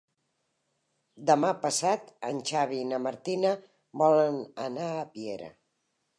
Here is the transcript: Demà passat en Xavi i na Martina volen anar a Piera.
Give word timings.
Demà 1.29 1.51
passat 1.65 2.09
en 2.31 2.39
Xavi 2.53 2.81
i 2.85 2.89
na 2.93 3.01
Martina 3.05 3.53
volen 4.05 4.43
anar 4.67 4.91
a 4.99 5.07
Piera. 5.15 5.55